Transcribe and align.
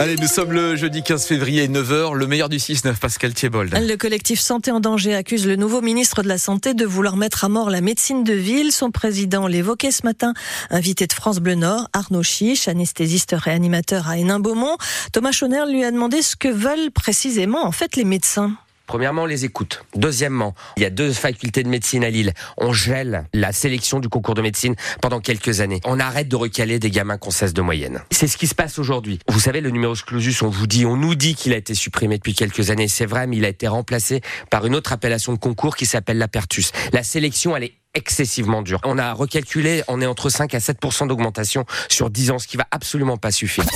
Allez, 0.00 0.14
nous 0.14 0.28
sommes 0.28 0.52
le 0.52 0.76
jeudi 0.76 1.02
15 1.02 1.26
février, 1.26 1.66
9h, 1.66 2.14
le 2.14 2.26
meilleur 2.28 2.48
du 2.48 2.58
6-9, 2.58 2.98
Pascal 2.98 3.34
Thiebold. 3.34 3.74
Le 3.74 3.96
collectif 3.96 4.38
Santé 4.38 4.70
en 4.70 4.78
danger 4.78 5.12
accuse 5.12 5.44
le 5.44 5.56
nouveau 5.56 5.80
ministre 5.80 6.22
de 6.22 6.28
la 6.28 6.38
Santé 6.38 6.72
de 6.72 6.86
vouloir 6.86 7.16
mettre 7.16 7.44
à 7.44 7.48
mort 7.48 7.68
la 7.68 7.80
médecine 7.80 8.22
de 8.22 8.32
ville. 8.32 8.70
Son 8.70 8.92
président 8.92 9.48
l'évoquait 9.48 9.90
ce 9.90 10.04
matin, 10.04 10.34
invité 10.70 11.08
de 11.08 11.12
France 11.12 11.40
Bleu 11.40 11.56
Nord, 11.56 11.88
Arnaud 11.92 12.22
Chiche, 12.22 12.68
anesthésiste 12.68 13.34
réanimateur 13.36 14.08
à 14.08 14.18
Hénin-Beaumont. 14.18 14.76
Thomas 15.12 15.32
Chauner 15.32 15.64
lui 15.68 15.82
a 15.82 15.90
demandé 15.90 16.22
ce 16.22 16.36
que 16.36 16.48
veulent 16.48 16.92
précisément 16.92 17.66
en 17.66 17.72
fait 17.72 17.96
les 17.96 18.04
médecins. 18.04 18.52
Premièrement, 18.88 19.24
on 19.24 19.26
les 19.26 19.44
écoute. 19.44 19.84
Deuxièmement, 19.94 20.54
il 20.78 20.82
y 20.82 20.86
a 20.86 20.90
deux 20.90 21.12
facultés 21.12 21.62
de 21.62 21.68
médecine 21.68 22.02
à 22.04 22.10
Lille. 22.10 22.32
On 22.56 22.72
gèle 22.72 23.26
la 23.34 23.52
sélection 23.52 24.00
du 24.00 24.08
concours 24.08 24.34
de 24.34 24.40
médecine 24.40 24.74
pendant 25.02 25.20
quelques 25.20 25.60
années. 25.60 25.80
On 25.84 26.00
arrête 26.00 26.26
de 26.26 26.36
recaler 26.36 26.78
des 26.78 26.90
gamins 26.90 27.18
qu'on 27.18 27.30
cesse 27.30 27.52
de 27.52 27.60
moyenne. 27.60 28.00
C'est 28.10 28.26
ce 28.26 28.38
qui 28.38 28.46
se 28.46 28.54
passe 28.54 28.78
aujourd'hui. 28.78 29.18
Vous 29.28 29.40
savez, 29.40 29.60
le 29.60 29.68
numéro 29.68 29.92
clausus, 29.92 30.40
on 30.40 30.48
vous 30.48 30.66
dit, 30.66 30.86
on 30.86 30.96
nous 30.96 31.14
dit 31.14 31.34
qu'il 31.34 31.52
a 31.52 31.58
été 31.58 31.74
supprimé 31.74 32.16
depuis 32.16 32.34
quelques 32.34 32.70
années. 32.70 32.88
C'est 32.88 33.04
vrai, 33.04 33.26
mais 33.26 33.36
il 33.36 33.44
a 33.44 33.48
été 33.48 33.68
remplacé 33.68 34.22
par 34.50 34.64
une 34.64 34.74
autre 34.74 34.94
appellation 34.94 35.34
de 35.34 35.38
concours 35.38 35.76
qui 35.76 35.84
s'appelle 35.84 36.16
l'apertus. 36.16 36.72
La 36.94 37.02
sélection, 37.02 37.54
elle 37.54 37.64
est 37.64 37.74
excessivement 37.92 38.62
dure. 38.62 38.80
On 38.84 38.96
a 38.96 39.12
recalculé, 39.12 39.82
on 39.88 40.00
est 40.00 40.06
entre 40.06 40.30
5 40.30 40.54
à 40.54 40.60
7 40.60 40.78
d'augmentation 41.02 41.66
sur 41.90 42.08
10 42.08 42.30
ans, 42.30 42.38
ce 42.38 42.48
qui 42.48 42.56
va 42.56 42.66
absolument 42.70 43.18
pas 43.18 43.32
suffire. 43.32 43.66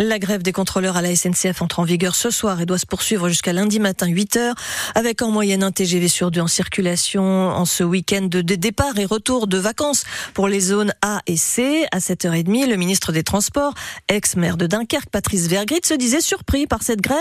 La 0.00 0.20
grève 0.20 0.44
des 0.44 0.52
contrôleurs 0.52 0.96
à 0.96 1.02
la 1.02 1.16
SNCF 1.16 1.60
entre 1.60 1.80
en 1.80 1.82
vigueur 1.82 2.14
ce 2.14 2.30
soir 2.30 2.60
et 2.60 2.66
doit 2.66 2.78
se 2.78 2.86
poursuivre 2.86 3.28
jusqu'à 3.28 3.52
lundi 3.52 3.80
matin 3.80 4.06
8 4.06 4.36
heures, 4.36 4.54
avec 4.94 5.22
en 5.22 5.32
moyenne 5.32 5.64
un 5.64 5.72
TGV 5.72 6.06
sur 6.06 6.30
deux 6.30 6.40
en 6.40 6.46
circulation 6.46 7.24
en 7.24 7.64
ce 7.64 7.82
week-end 7.82 8.28
de 8.30 8.40
départ 8.40 8.96
et 9.00 9.04
retour 9.04 9.48
de 9.48 9.58
vacances 9.58 10.04
pour 10.34 10.46
les 10.46 10.60
zones 10.60 10.94
A 11.02 11.20
et 11.26 11.36
C. 11.36 11.84
À 11.90 11.98
7h30, 11.98 12.68
le 12.68 12.76
ministre 12.76 13.10
des 13.10 13.24
Transports, 13.24 13.74
ex-maire 14.06 14.56
de 14.56 14.68
Dunkerque, 14.68 15.10
Patrice 15.10 15.48
Vergrit, 15.48 15.80
se 15.82 15.94
disait 15.94 16.20
surpris 16.20 16.68
par 16.68 16.84
cette 16.84 17.00
grève 17.00 17.18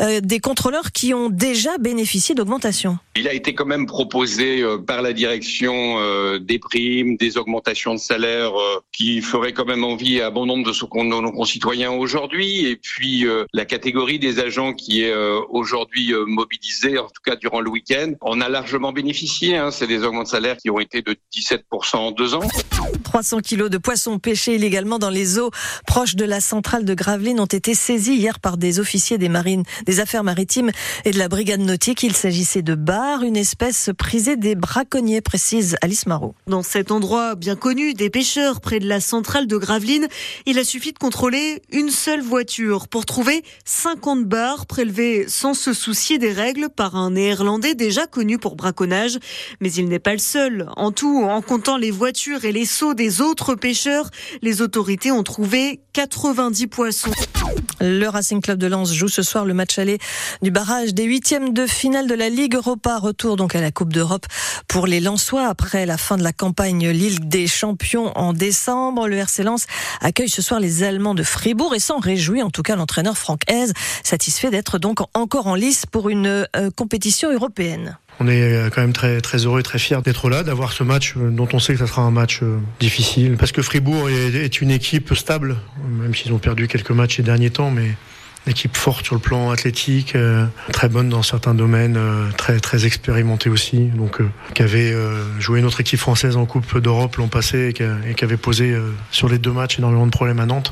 euh, 0.00 0.20
des 0.20 0.38
contrôleurs 0.38 0.92
qui 0.92 1.12
ont 1.12 1.30
déjà 1.30 1.78
bénéficié 1.78 2.36
d'augmentation. 2.36 2.98
Il 3.16 3.26
a 3.26 3.34
été 3.34 3.54
quand 3.54 3.66
même 3.66 3.86
proposé 3.86 4.60
euh, 4.60 4.78
par 4.78 5.02
la 5.02 5.12
direction 5.12 5.96
euh, 5.98 6.38
des 6.38 6.60
primes, 6.60 7.16
des 7.16 7.38
augmentations 7.38 7.94
de 7.94 7.98
salaire 7.98 8.52
qui 8.92 9.20
feraient 9.20 9.52
quand 9.52 9.64
même 9.64 9.82
envie 9.82 10.20
à 10.20 10.30
bon 10.30 10.46
nombre 10.46 10.64
de 10.64 11.20
nos 11.20 11.32
concitoyens 11.32 11.90
aujourd'hui 11.90 12.19
aujourd'hui, 12.20 12.66
et 12.66 12.76
puis 12.76 13.26
euh, 13.26 13.46
la 13.54 13.64
catégorie 13.64 14.18
des 14.18 14.40
agents 14.40 14.74
qui 14.74 15.02
est 15.02 15.10
euh, 15.10 15.40
aujourd'hui 15.48 16.12
euh, 16.12 16.26
mobilisée, 16.26 16.98
en 16.98 17.06
tout 17.06 17.22
cas 17.24 17.34
durant 17.34 17.60
le 17.60 17.70
week-end, 17.70 18.12
on 18.20 18.42
a 18.42 18.48
largement 18.50 18.92
bénéficié. 18.92 19.56
Hein, 19.56 19.70
C'est 19.70 19.86
des 19.86 20.02
augments 20.02 20.24
de 20.24 20.28
salaire 20.28 20.58
qui 20.58 20.68
ont 20.68 20.80
été 20.80 21.00
de 21.00 21.16
17% 21.34 21.96
en 21.96 22.10
deux 22.10 22.34
ans. 22.34 22.42
300 23.04 23.40
kilos 23.40 23.70
de 23.70 23.78
poissons 23.78 24.18
pêchés 24.18 24.56
illégalement 24.56 24.98
dans 24.98 25.08
les 25.08 25.38
eaux 25.38 25.50
proches 25.86 26.14
de 26.14 26.24
la 26.26 26.40
centrale 26.40 26.84
de 26.84 26.92
Gravelines 26.92 27.40
ont 27.40 27.46
été 27.46 27.74
saisis 27.74 28.16
hier 28.16 28.38
par 28.38 28.58
des 28.58 28.80
officiers 28.80 29.16
des 29.16 29.30
marines, 29.30 29.62
des 29.86 30.00
affaires 30.00 30.24
maritimes 30.24 30.70
et 31.06 31.12
de 31.12 31.18
la 31.18 31.28
brigade 31.28 31.60
nautique. 31.60 32.02
Il 32.02 32.14
s'agissait 32.14 32.62
de 32.62 32.74
bar, 32.74 33.22
une 33.22 33.36
espèce 33.36 33.90
prisée 33.96 34.36
des 34.36 34.56
braconniers, 34.56 35.22
précise 35.22 35.76
Alice 35.80 36.06
Marot. 36.06 36.34
Dans 36.46 36.62
cet 36.62 36.90
endroit 36.90 37.34
bien 37.34 37.56
connu 37.56 37.94
des 37.94 38.10
pêcheurs 38.10 38.60
près 38.60 38.78
de 38.78 38.86
la 38.86 39.00
centrale 39.00 39.46
de 39.46 39.56
Gravelines, 39.56 40.08
il 40.44 40.58
a 40.58 40.64
suffi 40.64 40.92
de 40.92 40.98
contrôler 40.98 41.62
une 41.72 41.90
seule 41.90 42.09
voiture 42.18 42.88
pour 42.88 43.06
trouver 43.06 43.44
50 43.64 44.24
bars 44.24 44.66
prélevés 44.66 45.26
sans 45.28 45.54
se 45.54 45.72
soucier 45.72 46.18
des 46.18 46.32
règles 46.32 46.68
par 46.68 46.96
un 46.96 47.12
néerlandais 47.12 47.76
déjà 47.76 48.06
connu 48.06 48.38
pour 48.38 48.56
braconnage. 48.56 49.18
Mais 49.60 49.72
il 49.72 49.88
n'est 49.88 50.00
pas 50.00 50.12
le 50.12 50.18
seul. 50.18 50.68
En 50.76 50.90
tout, 50.90 51.22
en 51.22 51.40
comptant 51.42 51.76
les 51.76 51.92
voitures 51.92 52.44
et 52.44 52.52
les 52.52 52.64
seaux 52.64 52.94
des 52.94 53.20
autres 53.20 53.54
pêcheurs, 53.54 54.10
les 54.42 54.62
autorités 54.62 55.12
ont 55.12 55.22
trouvé 55.22 55.80
90 55.92 56.66
poissons. 56.66 57.12
Le 57.80 58.06
Racing 58.06 58.42
Club 58.42 58.58
de 58.58 58.66
Lens 58.66 58.92
joue 58.92 59.08
ce 59.08 59.22
soir 59.22 59.44
le 59.44 59.54
match 59.54 59.78
aller 59.78 59.98
du 60.42 60.50
barrage 60.50 60.92
des 60.92 61.04
huitièmes 61.04 61.52
de 61.52 61.66
finale 61.66 62.06
de 62.06 62.14
la 62.14 62.28
Ligue 62.28 62.54
Europa. 62.54 62.98
Retour 62.98 63.36
donc 63.36 63.54
à 63.54 63.60
la 63.60 63.70
Coupe 63.70 63.92
d'Europe 63.92 64.26
pour 64.68 64.86
les 64.86 65.00
Lensois 65.00 65.46
après 65.46 65.86
la 65.86 65.96
fin 65.96 66.16
de 66.16 66.22
la 66.22 66.32
campagne 66.32 66.90
Ligue 66.90 67.28
des 67.28 67.46
Champions 67.46 68.12
en 68.16 68.32
décembre. 68.32 69.08
Le 69.08 69.16
RC 69.16 69.42
Lens 69.44 69.66
accueille 70.00 70.28
ce 70.28 70.42
soir 70.42 70.60
les 70.60 70.82
Allemands 70.82 71.14
de 71.14 71.22
Fribourg 71.22 71.74
et 71.74 71.78
s'en 71.90 71.98
réjouit 71.98 72.40
en 72.40 72.50
tout 72.50 72.62
cas 72.62 72.76
l'entraîneur 72.76 73.18
Franck 73.18 73.40
Hez, 73.50 73.72
satisfait 74.04 74.50
d'être 74.50 74.78
donc 74.78 75.00
encore 75.12 75.48
en 75.48 75.56
lice 75.56 75.86
pour 75.86 76.08
une 76.08 76.46
euh, 76.56 76.70
compétition 76.76 77.32
européenne. 77.32 77.98
On 78.20 78.28
est 78.28 78.42
euh, 78.42 78.70
quand 78.70 78.80
même 78.80 78.92
très, 78.92 79.20
très 79.20 79.38
heureux 79.38 79.58
et 79.58 79.64
très 79.64 79.80
fiers 79.80 80.00
d'être 80.04 80.30
là, 80.30 80.44
d'avoir 80.44 80.72
ce 80.72 80.84
match 80.84 81.14
euh, 81.16 81.30
dont 81.30 81.48
on 81.52 81.58
sait 81.58 81.72
que 81.72 81.80
ça 81.80 81.88
sera 81.88 82.02
un 82.02 82.12
match 82.12 82.42
difficile. 82.78 83.36
Parce 83.36 83.50
que 83.50 83.60
Fribourg 83.60 84.08
est 84.08 84.60
une 84.60 84.70
équipe 84.70 85.14
stable, 85.14 85.56
même 85.88 86.14
s'ils 86.14 86.32
ont 86.32 86.38
perdu 86.38 86.68
quelques 86.68 86.92
matchs 86.92 87.16
ces 87.16 87.22
derniers 87.24 87.50
temps, 87.50 87.72
mais 87.72 87.96
une 88.46 88.52
équipe 88.52 88.76
forte 88.76 89.04
sur 89.04 89.16
le 89.16 89.20
plan 89.20 89.50
athlétique, 89.50 90.16
très 90.72 90.88
bonne 90.88 91.08
dans 91.08 91.22
certains 91.22 91.54
domaines, 91.54 91.98
très 92.38 92.58
très 92.58 92.86
expérimentée 92.86 93.50
aussi, 93.50 93.86
donc 93.86 94.18
qui 94.54 94.62
avait 94.62 94.94
joué 95.38 95.60
notre 95.60 95.80
équipe 95.82 95.98
française 95.98 96.38
en 96.38 96.46
Coupe 96.46 96.78
d'Europe 96.78 97.16
l'an 97.16 97.28
passé 97.28 97.68
et 97.68 98.14
qui, 98.14 98.24
avait 98.24 98.38
posé 98.38 98.74
sur 99.10 99.28
les 99.28 99.36
deux 99.36 99.52
matchs 99.52 99.78
énormément 99.78 100.06
de 100.06 100.10
problèmes 100.10 100.40
à 100.40 100.46
Nantes. 100.46 100.70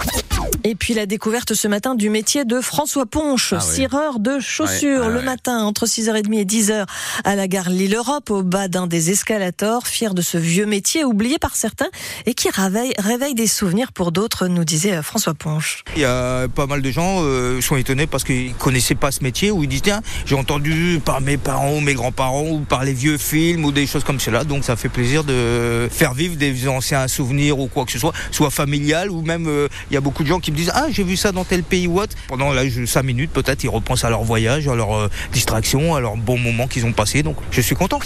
Et 0.71 0.75
puis 0.75 0.93
la 0.93 1.07
découverte 1.07 1.55
ce 1.55 1.67
matin 1.67 1.95
du 1.95 2.11
métier 2.11 2.45
de 2.45 2.61
François 2.61 3.07
Ponche, 3.07 3.55
ah 3.57 3.61
cireur 3.61 4.19
de 4.19 4.39
chaussures, 4.39 5.05
ah 5.05 5.09
le 5.09 5.23
matin 5.23 5.61
entre 5.61 5.87
6h30 5.87 6.39
et 6.39 6.45
10h 6.45 6.85
à 7.25 7.37
la 7.37 7.49
gare 7.49 7.71
Lille-Europe, 7.71 8.29
au 8.29 8.43
bas 8.43 8.69
d'un 8.69 8.87
des 8.87 9.11
escalators, 9.11 9.87
fier 9.87 10.13
de 10.13 10.21
ce 10.21 10.37
vieux 10.37 10.67
métier 10.67 11.05
oublié 11.05 11.39
par 11.39 11.57
certains 11.57 11.89
et 12.27 12.35
qui 12.35 12.51
réveille, 12.51 12.93
réveille 12.99 13.35
des 13.35 13.47
souvenirs 13.47 13.93
pour 13.93 14.13
d'autres, 14.13 14.47
nous 14.47 14.65
disait 14.65 15.03
François 15.03 15.33
Ponche. 15.33 15.85
Il 15.97 16.03
y 16.03 16.05
a 16.05 16.49
pas 16.49 16.67
mal 16.67 16.83
de 16.83 16.91
gens 16.91 17.23
euh, 17.23 17.63
sont 17.63 17.77
étonnés 17.77 18.07
parce 18.07 18.25
qu'ils 18.25 18.53
connaissaient 18.53 18.95
pas 18.95 19.11
ce 19.11 19.25
métier 19.25 19.51
ou 19.51 19.63
ils 19.63 19.71
disent 19.71 19.81
tiens, 19.81 20.03
j'ai 20.27 20.35
entendu 20.35 21.01
par 21.03 21.23
mes 21.23 21.39
parents 21.39 21.77
ou 21.77 21.81
mes 21.81 21.95
grands-parents 21.95 22.47
ou 22.47 22.59
par 22.59 22.85
les 22.85 22.93
vieux 22.93 23.17
films 23.17 23.65
ou 23.65 23.73
des 23.73 23.87
choses 23.87 24.05
comme 24.05 24.21
cela, 24.21 24.45
donc 24.45 24.65
ça 24.65 24.77
fait 24.77 24.91
plaisir 24.91 25.25
de 25.25 25.89
faire 25.91 26.13
vivre 26.13 26.37
des 26.37 26.69
anciens 26.69 27.09
souvenirs 27.09 27.59
ou 27.59 27.69
quoi 27.69 27.87
que 27.87 27.93
ce 27.93 27.99
soit, 27.99 28.13
soit 28.31 28.51
familial 28.51 29.11
ou 29.11 29.23
même 29.23 29.47
euh, 29.49 29.67
il 29.91 29.95
y 29.95 29.97
a 29.97 30.03
beaucoup 30.03 30.25
de 30.25 30.29
gens 30.29 30.41
qui 30.41 30.53
me 30.53 30.58
disent 30.59 30.73
Ah, 30.75 30.87
j'ai 30.91 31.05
vu 31.05 31.17
ça 31.17 31.33
dans 31.33 31.45
tel 31.45 31.63
pays 31.63 31.87
ou 31.87 32.01
autre. 32.01 32.17
Pendant 32.29 32.53
là, 32.53 32.63
5 32.87 33.03
minutes, 33.03 33.31
peut-être, 33.33 33.65
ils 33.65 33.71
repensent 33.71 34.07
à 34.07 34.11
leur 34.11 34.23
voyage, 34.23 34.69
à 34.69 34.75
leur 34.75 34.95
euh, 34.95 35.11
distraction, 35.33 35.95
à 35.95 36.01
leur 36.01 36.17
bon 36.17 36.39
moment 36.39 36.67
qu'ils 36.67 36.87
ont 36.87 36.93
passé. 36.93 37.23
Donc, 37.23 37.37
je 37.51 37.61
suis 37.61 37.75
content. 37.75 37.99